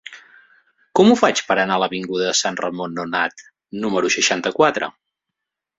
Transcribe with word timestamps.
Com 0.99 1.11
ho 1.11 1.17
faig 1.19 1.43
per 1.51 1.57
anar 1.65 1.75
a 1.77 1.83
l'avinguda 1.83 2.25
de 2.31 2.33
Sant 2.41 2.59
Ramon 2.65 2.99
Nonat 3.01 3.47
número 3.85 4.13
seixanta-quatre? 4.19 4.93